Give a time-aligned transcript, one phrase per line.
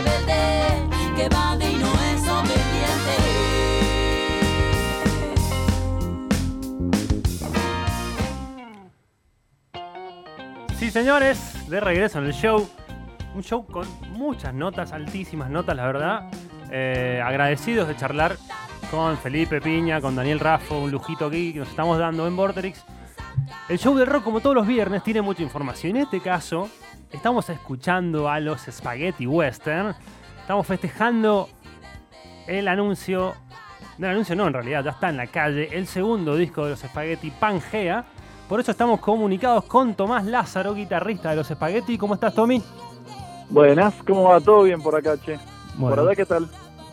[0.00, 0.34] Rebelde
[1.16, 3.16] que va de y no es obediente.
[10.78, 12.68] Sí, señores, de regreso en el show.
[13.34, 16.30] Un show con muchas notas, altísimas notas, la verdad.
[16.70, 18.36] Eh, agradecidos de charlar
[18.90, 22.84] con Felipe Piña, con Daniel Raffo, un lujito aquí que nos estamos dando en Vorterix.
[23.68, 25.96] El show del rock, como todos los viernes, tiene mucha información.
[25.96, 26.68] En este caso,
[27.12, 29.94] estamos escuchando a los Spaghetti Western.
[30.40, 31.48] Estamos festejando
[32.46, 33.34] el anuncio.
[33.98, 35.68] No, el anuncio no, en realidad, ya está en la calle.
[35.72, 38.04] El segundo disco de los Spaghetti, Pangea.
[38.48, 41.98] Por eso estamos comunicados con Tomás Lázaro, guitarrista de los Spaghetti.
[41.98, 42.62] ¿Cómo estás, Tommy?
[43.50, 44.40] Buenas, ¿cómo va?
[44.40, 45.38] ¿Todo bien por acá, che?
[45.76, 45.96] Bueno.
[45.96, 46.48] ¿Por allá qué tal?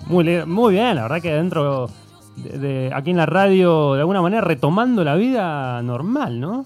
[0.07, 1.89] Muy, muy bien, la verdad que dentro
[2.35, 6.65] de, de- aquí en la radio, de alguna manera retomando la vida normal, ¿no?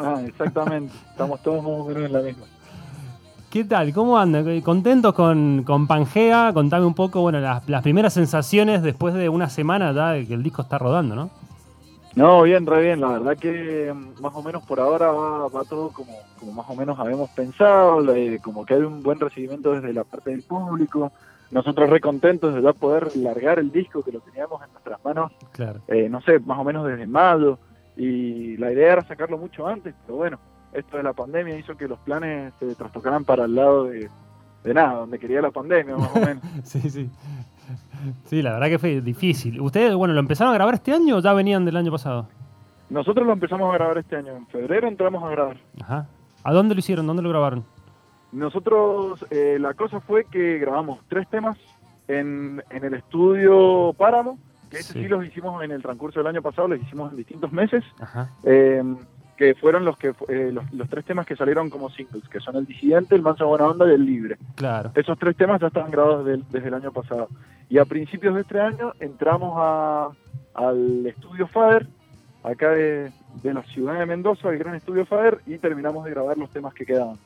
[0.00, 0.94] Ah, exactamente.
[1.10, 2.44] Estamos todos más en la misma.
[3.50, 3.92] ¿Qué tal?
[3.94, 4.60] ¿Cómo andan?
[4.60, 6.50] ¿Contentos con, con Pangea?
[6.52, 10.34] Contame un poco, bueno, las, las primeras sensaciones después de una semana ya de que
[10.34, 11.30] el disco está rodando, ¿no?
[12.14, 13.00] No, bien, re bien.
[13.00, 16.66] La verdad que mm, más o menos por ahora va, va todo como, como más
[16.68, 18.00] o menos habíamos pensado.
[18.00, 21.10] la- como que hay un buen recibimiento desde la parte del público.
[21.50, 25.32] Nosotros re contentos de ya poder largar el disco que lo teníamos en nuestras manos,
[25.52, 25.80] Claro.
[25.88, 27.58] eh, no sé, más o menos desde mayo.
[27.96, 30.38] Y la idea era sacarlo mucho antes, pero bueno,
[30.72, 34.08] esto de la pandemia hizo que los planes se trastocaran para el lado de,
[34.64, 36.42] de nada, donde quería la pandemia, más o menos.
[36.64, 37.10] Sí, sí.
[38.26, 39.60] Sí, la verdad que fue difícil.
[39.60, 42.28] ¿Ustedes, bueno, lo empezaron a grabar este año o ya venían del año pasado?
[42.90, 44.34] Nosotros lo empezamos a grabar este año.
[44.36, 45.56] En febrero entramos a grabar.
[45.82, 46.06] Ajá.
[46.44, 47.06] ¿A dónde lo hicieron?
[47.06, 47.64] ¿Dónde lo grabaron?
[48.32, 51.56] Nosotros, eh, la cosa fue que grabamos tres temas
[52.08, 54.38] en, en el estudio Páramo,
[54.70, 55.02] que ese Sí.
[55.02, 55.08] sí.
[55.08, 58.30] los hicimos en el transcurso del año pasado, los hicimos en distintos meses, Ajá.
[58.44, 58.82] eh,
[59.38, 62.56] que fueron los que eh, los, los tres temas que salieron como singles, que son
[62.56, 64.36] El Disidente, El Manso Buena Onda y El Libre.
[64.56, 64.90] Claro.
[64.94, 67.28] Esos tres temas ya estaban grabados desde, el- desde el año pasado.
[67.70, 70.08] Y a principios de este año entramos a,
[70.54, 71.86] al estudio Fader,
[72.42, 73.12] acá de,
[73.42, 76.74] de la ciudad de Mendoza, el gran estudio Fader, y terminamos de grabar los temas
[76.74, 77.16] que quedaban.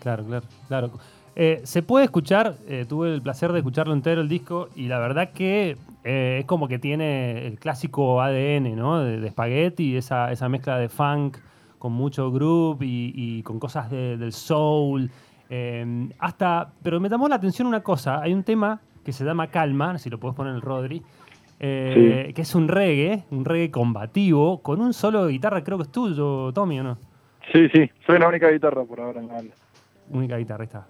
[0.00, 0.90] Claro, claro, claro.
[1.34, 4.98] Eh, se puede escuchar, eh, tuve el placer de escucharlo entero el disco y la
[4.98, 9.00] verdad que eh, es como que tiene el clásico ADN, ¿no?
[9.00, 11.38] De, de Spaghetti, esa, esa mezcla de funk
[11.78, 15.10] con mucho groove y, y con cosas de- del soul.
[15.50, 19.48] eh, hasta, pero me llamó la atención una cosa, hay un tema que se llama
[19.48, 21.02] Calma, si lo puedes poner en el Rodri,
[21.60, 25.82] eh, que es un reggae, un reggae combativo, con un solo de guitarra, creo que
[25.84, 26.98] es tuyo, Tommy, ¿o no?
[27.52, 29.54] Sí, sí, soy la única guitarra por ahora en la banda.
[30.10, 30.86] única guitarrista.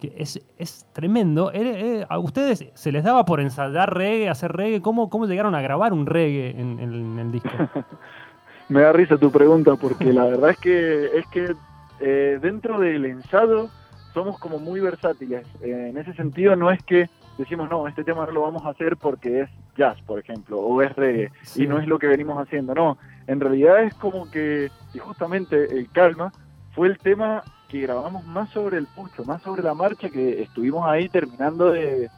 [0.00, 1.52] Que es, es tremendo.
[1.52, 1.60] Eh,
[2.00, 4.80] eh, ¿A ustedes se les daba por ensayar reggae, hacer reggae?
[4.82, 7.48] ¿Cómo, cómo llegaron a grabar un reggae en, en- en el disco?
[8.68, 11.54] Me da risa tu pregunta porque la verdad es que es que
[12.00, 13.68] eh, dentro del ensayo
[14.14, 15.46] somos como muy versátiles.
[15.62, 18.70] Eh, en ese sentido no es que decimos no, este tema no lo vamos a
[18.70, 21.64] hacer porque es jazz, por ejemplo, o es reggae Sí.
[21.64, 22.74] y no es lo que venimos haciendo.
[22.74, 22.96] No,
[23.26, 26.32] en realidad es como que y justamente el calma
[26.72, 27.42] fue el tema
[27.74, 32.08] que grabamos más sobre el pucho, más sobre la marcha que estuvimos ahí terminando de,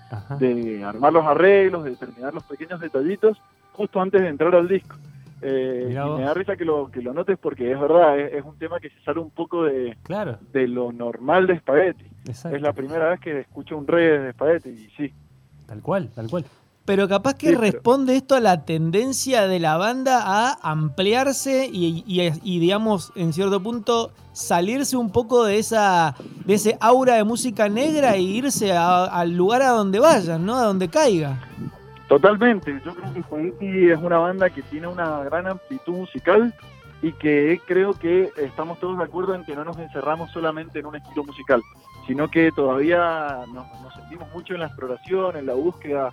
[0.85, 3.39] armar los arreglos, de terminar los pequeños detallitos
[3.73, 4.97] justo antes de entrar al disco.
[5.41, 8.45] Eh, y me da risa que lo, que lo notes porque es verdad, es, es
[8.45, 12.05] un tema que se sale un poco de, Claro, de lo normal de Spaghetti.
[12.27, 12.57] exacto.
[12.57, 15.15] Es la primera vez que escucho un reggae de Spaghetti y sí.
[15.67, 16.45] Tal cual, tal cual.
[16.87, 21.69] Pero capaz que Sí, pero- responde esto a la tendencia de la banda a ampliarse
[21.71, 26.15] y, y- y, digamos, en cierto punto, salirse un poco de esa
[26.47, 30.55] de ese aura de música negra e irse a- al lugar a donde vayan, ¿no?
[30.57, 31.41] A donde caiga.
[32.09, 36.55] Totalmente, yo creo que Spaghetti es una banda que tiene una gran amplitud musical
[37.03, 40.87] y que creo que estamos todos de acuerdo en que no nos encerramos solamente en
[40.87, 41.61] un estilo musical,
[42.07, 46.13] sino que todavía nos, nos sentimos mucho en la exploración, en la búsqueda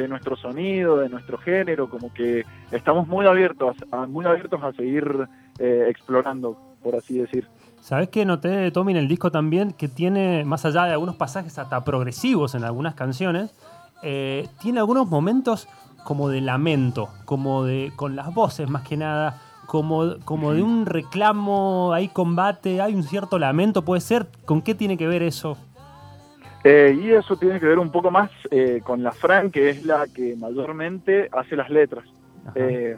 [0.00, 4.72] de nuestro sonido, de nuestro género, como que estamos muy abiertos a, muy abiertos a
[4.72, 7.46] seguir eh, explorando, por así decir.
[7.80, 11.58] ¿Sabés que noté, Tommy, en el disco también que tiene, más allá de algunos pasajes
[11.58, 13.54] hasta progresivos en algunas canciones,
[14.02, 15.68] eh, tiene algunos momentos
[16.04, 20.86] como de lamento, como de con las voces más que nada, como, como de un
[20.86, 24.28] reclamo, hay combate, hay un cierto lamento, puede ser.
[24.44, 25.56] ¿Con qué tiene que ver eso?
[26.66, 29.84] Eh, y eso tiene que ver un poco más eh, con la Fran, que es
[29.84, 32.06] la que mayormente hace las letras.
[32.54, 32.96] Eh,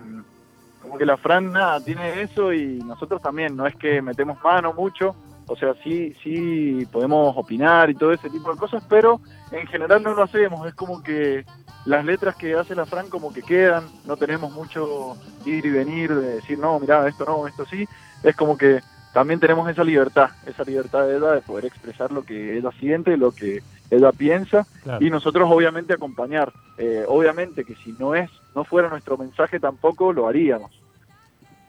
[0.80, 4.72] como que la Fran nada, tiene eso y nosotros también, no es que metemos mano
[4.72, 5.16] mucho,
[5.48, 9.20] o sea, sí, sí podemos opinar y todo ese tipo de cosas, pero
[9.50, 11.44] en general no lo hacemos, es como que
[11.86, 16.14] las letras que hace la Fran como que quedan, no tenemos mucho ir y venir
[16.14, 17.88] de decir, no, mira, esto no, esto sí,
[18.22, 18.80] es como que
[19.16, 23.16] también tenemos esa libertad, esa libertad de ella de poder expresar lo que ella siente,
[23.16, 25.02] lo que ella piensa Claro.
[25.02, 26.52] y nosotros obviamente acompañar.
[26.76, 30.70] Eh, obviamente que si no es, no fuera nuestro mensaje tampoco lo haríamos.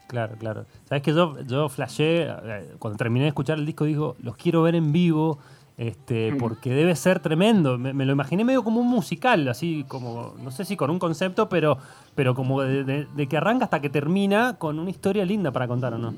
[0.08, 0.66] Claro, claro.
[0.90, 4.62] Sabes que yo, yo flashé, eh, cuando terminé de escuchar el disco, digo, los quiero
[4.64, 5.40] ver en vivo,
[5.78, 6.38] este, Mm.
[6.40, 7.78] porque debe ser tremendo.
[7.78, 11.00] Me, me lo imaginé medio como un musical, así como, no sé si con un
[11.00, 11.78] concepto, pero,
[12.14, 15.66] pero como de, de- de que arranca hasta que termina con una historia linda para
[15.70, 16.14] contar, ¿o no?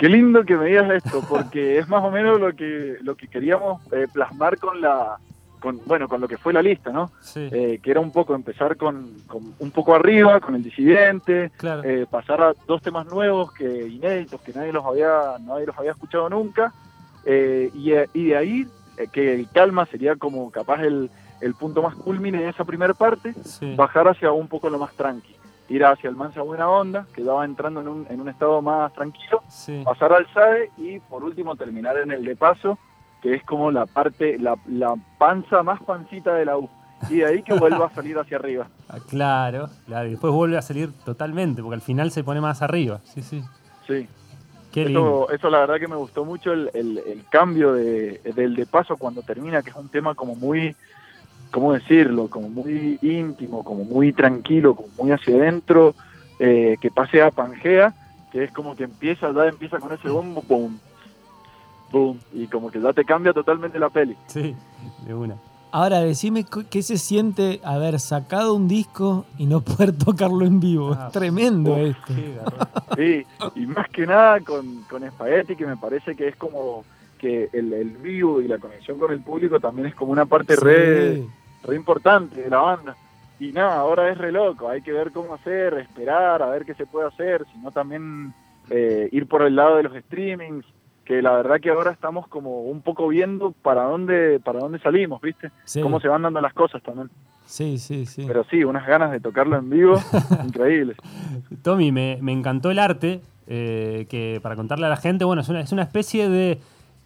[0.00, 3.28] Qué lindo que me digas esto, porque es más o menos lo que lo que
[3.28, 5.18] queríamos eh, plasmar con la
[5.60, 7.10] con bueno con lo que fue la lista, ¿no?
[7.20, 11.50] Sí, Eh, que era un poco empezar con, con un poco arriba, con el disidente,
[11.58, 11.82] claro.
[11.84, 15.90] eh, pasar a dos temas nuevos que inéditos que nadie los había nadie los había
[15.90, 16.72] escuchado nunca
[17.26, 18.66] eh, y, y de ahí
[19.12, 21.10] que el calma sería como capaz el,
[21.42, 23.74] el punto más culmine de esa primera parte sí.
[23.76, 25.34] bajar hacia un poco lo más tranqui
[25.70, 28.60] ir hacia el mansa buena onda que ya va entrando en un, en un estado
[28.60, 29.80] más tranquilo sí.
[29.84, 32.78] pasar al SADE y por último terminar en el de paso
[33.22, 36.68] que es como la parte la, la panza más pancita de la U
[37.08, 40.08] y de ahí que vuelva a salir hacia arriba Ah, claro, claro.
[40.08, 42.98] Y después vuelve a salir totalmente, porque al final se pone más arriba.
[43.04, 43.40] Sí, sí.
[43.86, 44.08] sí
[44.72, 45.26] Qué lindo.
[45.28, 48.66] Eso, eso la verdad que me gustó mucho el, el- el cambio de, del de
[48.66, 50.74] paso cuando termina, que es un tema como muy,
[51.50, 52.28] ¿cómo decirlo?
[52.28, 55.94] Como muy íntimo, como muy tranquilo, como muy hacia adentro,
[56.38, 57.94] eh, que pase a Pangea,
[58.32, 60.78] que es como que empieza, ya empieza con ese bombo, boom,
[61.92, 64.16] boom, y como que ya te cambia totalmente la peli.
[64.28, 64.54] Sí,
[65.06, 65.36] de una.
[65.72, 70.96] Ahora, decime qué se siente haber sacado un disco y no poder tocarlo en vivo.
[70.98, 72.12] Ah, es tremendo uf, esto.
[72.96, 73.24] Sí,
[73.54, 76.84] y más que nada con, con Spaghetti, que me parece que es como
[77.18, 80.54] que el, el vivo y la conexión con el público también es como una parte
[80.56, 80.60] Sí.
[80.60, 81.24] re
[81.74, 82.96] importante de la banda.
[83.38, 86.74] Y nada, ahora es re loco, hay que ver cómo hacer, esperar, a ver qué
[86.74, 88.34] se puede hacer, sino también
[88.68, 90.66] eh, ir por el lado de los streamings,
[91.04, 95.20] que la verdad que ahora estamos como un poco viendo para dónde para dónde salimos,
[95.22, 95.50] ¿viste?
[95.64, 97.08] Sí, Cómo se van dando las cosas también.
[97.46, 98.24] sí, sí, sí.
[98.26, 99.94] Pero sí, unas ganas de tocarlo en vivo,
[100.44, 100.96] increíbles.
[101.62, 105.48] Tommy, me, me encantó el arte, eh, que para contarle a la gente, bueno, es
[105.48, 106.60] una, es una especie de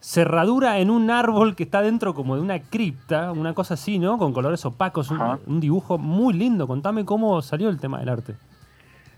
[0.05, 4.19] cerradura en un árbol que está dentro como de una cripta, una cosa así, ¿no?
[4.19, 6.67] Con colores opacos, un, dibujo muy lindo.
[6.67, 8.35] Contame cómo salió el tema del arte.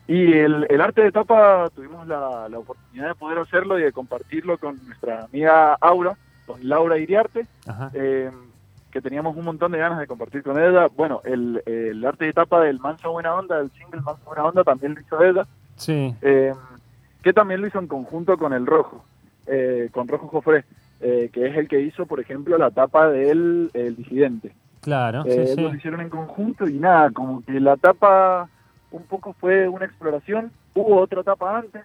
[0.07, 3.91] Y el, el arte de tapa tuvimos la, la oportunidad de poder hacerlo y de
[3.91, 6.17] compartirlo con nuestra amiga Aura,
[6.47, 7.49] con Laura Iriarte,
[7.93, 8.31] eh,
[8.93, 10.87] que teníamos un montón de ganas de compartir con ella.
[10.97, 14.63] Bueno, el, el arte de tapa del Mansa Buena Onda, del single Mansa Buena Onda,
[14.63, 16.55] también lo hizo ella, Sí, eh,
[17.23, 19.05] que también lo hizo en conjunto con el Rojo,
[19.47, 20.65] eh, con Rojo Jofré,
[21.09, 24.53] eh, que es el que hizo, por ejemplo, la tapa del el Disidente.
[24.81, 25.61] claro, Eh, sí, ellos sí.
[25.63, 28.49] lo hicieron en conjunto y nada, como que la tapa
[28.91, 30.51] un poco fue una exploración.
[30.75, 31.83] Hubo otra tapa antes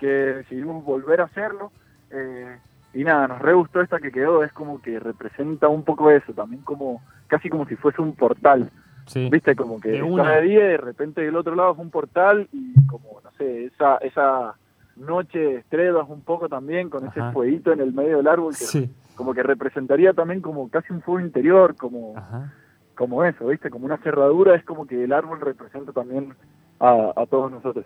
[0.00, 1.70] que decidimos volver a hacerlo.
[2.10, 2.56] eh,
[2.94, 4.44] y nada, nos re gustó esta que quedó.
[4.44, 8.70] Es como que representa un poco eso, también como casi como si fuese un portal.
[9.06, 9.28] sí.
[9.30, 10.30] Viste, como que De una.
[10.32, 13.64] de día y de repente del otro lado es un portal y como, no sé,
[13.66, 14.54] esa, esa
[14.96, 17.12] noche de estrellas un poco también con Ajá.
[17.20, 20.92] ese fueguito en el medio del árbol que Sí, como que representaría también como casi
[20.92, 22.52] un fuego interior, como ajá.
[22.96, 23.70] como eso, ¿viste?
[23.70, 26.34] Como una cerradura, es como que el árbol representa también
[26.80, 27.84] a, a todos nosotros.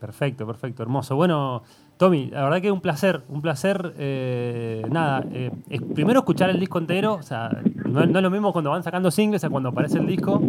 [0.00, 1.16] Perfecto, perfecto, hermoso.
[1.16, 1.62] Bueno,
[1.96, 3.94] Tommy, la verdad que un placer, un placer.
[3.96, 5.50] eh, nada, eh,
[5.94, 7.48] primero escuchar el disco entero, o sea,
[7.86, 10.42] no, no es lo mismo cuando van sacando singles a cuando aparece el disco,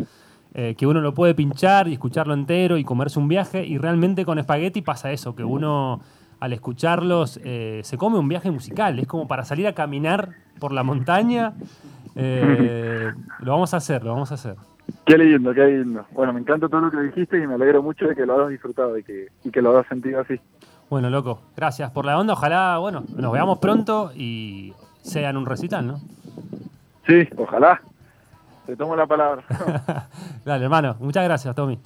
[0.54, 4.26] eh, que uno lo puede pinchar y escucharlo entero y comerse un viaje, y realmente
[4.26, 6.02] con Spaghetti pasa eso, que uno
[6.40, 10.72] al escucharlos eh, se come un viaje musical, es como para salir a caminar por
[10.72, 11.54] la montaña.
[12.16, 14.56] eh, lo vamos a hacer, lo vamos a hacer.
[15.06, 16.06] Qué lindo, qué lindo.
[16.12, 18.50] Bueno, me encanta todo lo que dijiste y me alegro mucho de que lo hayas
[18.50, 20.40] disfrutado y que, y que lo hayas sentido así.
[20.90, 22.34] Bueno, loco, gracias por la onda.
[22.34, 26.00] Ojalá, bueno, nos veamos pronto y sean un recital, ¿no?
[27.06, 27.82] Sí, ojalá.
[28.66, 29.44] Te tomo la palabra.
[30.48, 30.96] Dale, hermano.
[31.02, 31.78] Muchas gracias, Tommy.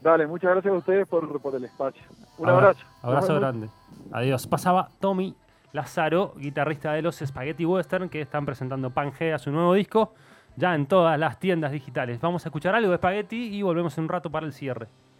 [0.00, 2.02] Dale, muchas gracias a ustedes por, por el espacio.
[2.38, 2.86] Un Abra- abrazo.
[3.02, 3.68] Abrazo grande.
[4.12, 4.46] Adiós.
[4.46, 5.34] Pasaba Tommy
[5.72, 10.14] Lazaro, guitarrista de los Spaghetti Western, que están presentando Pangea, su nuevo disco,
[10.56, 12.18] ya en todas las tiendas digitales.
[12.22, 14.88] Vamos a escuchar algo de Spaghetti y volvemos en un rato para el cierre.